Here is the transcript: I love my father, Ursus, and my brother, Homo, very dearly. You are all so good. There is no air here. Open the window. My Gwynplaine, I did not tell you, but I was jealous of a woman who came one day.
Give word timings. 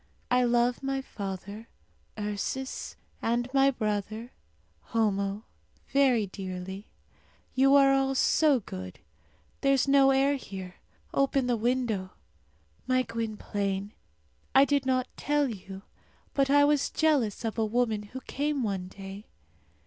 I 0.31 0.43
love 0.45 0.81
my 0.81 0.99
father, 0.99 1.67
Ursus, 2.17 2.95
and 3.21 3.47
my 3.53 3.69
brother, 3.69 4.31
Homo, 4.85 5.45
very 5.93 6.25
dearly. 6.25 6.87
You 7.53 7.75
are 7.75 7.93
all 7.93 8.15
so 8.15 8.61
good. 8.61 8.97
There 9.61 9.73
is 9.73 9.87
no 9.87 10.09
air 10.09 10.37
here. 10.37 10.77
Open 11.13 11.45
the 11.45 11.55
window. 11.55 12.13
My 12.87 13.03
Gwynplaine, 13.03 13.93
I 14.55 14.65
did 14.65 14.87
not 14.87 15.07
tell 15.17 15.47
you, 15.47 15.83
but 16.33 16.49
I 16.49 16.65
was 16.65 16.89
jealous 16.89 17.45
of 17.45 17.59
a 17.59 17.63
woman 17.63 18.01
who 18.01 18.21
came 18.21 18.63
one 18.63 18.87
day. 18.87 19.27